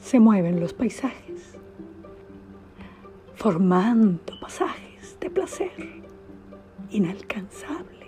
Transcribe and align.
se 0.00 0.18
mueven 0.18 0.58
los 0.60 0.72
paisajes, 0.72 1.58
formando 3.34 4.32
pasajes 4.40 5.18
de 5.20 5.30
placer 5.30 5.70
inalcanzable, 6.90 8.06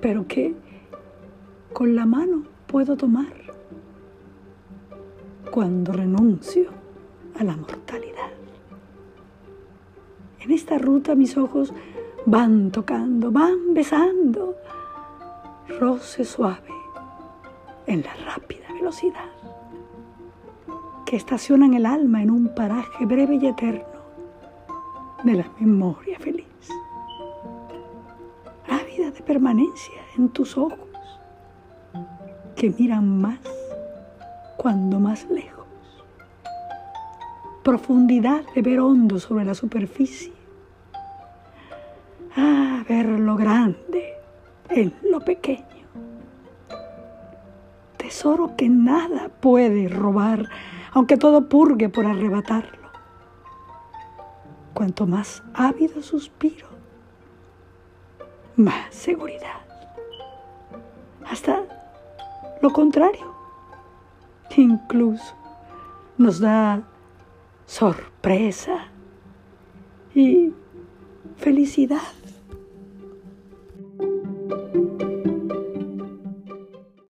pero 0.00 0.26
que 0.26 0.54
con 1.72 1.94
la 1.94 2.06
mano 2.06 2.44
puedo 2.66 2.96
tomar 2.96 3.32
cuando 5.50 5.92
renuncio 5.92 6.70
a 7.38 7.44
la 7.44 7.56
mortalidad. 7.56 8.32
En 10.40 10.50
esta 10.50 10.78
ruta 10.78 11.14
mis 11.14 11.36
ojos 11.36 11.72
van 12.26 12.72
tocando, 12.72 13.30
van 13.30 13.74
besando, 13.74 14.56
roce 15.78 16.24
suave 16.24 16.72
en 17.86 18.02
la 18.02 18.14
rápida 18.14 18.72
velocidad 18.72 19.30
que 21.12 21.16
estacionan 21.18 21.74
el 21.74 21.84
alma 21.84 22.22
en 22.22 22.30
un 22.30 22.54
paraje 22.54 23.04
breve 23.04 23.34
y 23.34 23.46
eterno 23.46 23.84
de 25.22 25.34
la 25.34 25.46
memoria 25.60 26.18
feliz. 26.18 26.46
Ávida 28.66 29.10
de 29.10 29.20
permanencia 29.20 30.00
en 30.16 30.30
tus 30.30 30.56
ojos 30.56 30.88
que 32.56 32.70
miran 32.78 33.20
más 33.20 33.40
cuando 34.56 34.98
más 34.98 35.28
lejos. 35.28 35.66
Profundidad 37.62 38.46
de 38.54 38.62
ver 38.62 38.80
hondo 38.80 39.20
sobre 39.20 39.44
la 39.44 39.54
superficie. 39.54 40.32
Ah, 42.34 42.82
ver 42.88 43.04
lo 43.04 43.36
grande 43.36 44.14
en 44.70 44.94
lo 45.10 45.20
pequeño. 45.20 45.66
Tesoro 47.98 48.56
que 48.56 48.70
nada 48.70 49.28
puede 49.28 49.88
robar, 49.88 50.48
aunque 50.92 51.16
todo 51.16 51.48
purgue 51.48 51.88
por 51.88 52.06
arrebatarlo. 52.06 52.90
Cuanto 54.74 55.06
más 55.06 55.42
ávido 55.54 56.02
suspiro, 56.02 56.68
más 58.56 58.94
seguridad. 58.94 59.60
Hasta 61.24 61.62
lo 62.60 62.70
contrario 62.70 63.32
incluso 64.60 65.34
nos 66.18 66.40
da 66.40 66.82
sorpresa 67.66 68.88
y 70.14 70.52
felicidad. 71.36 72.02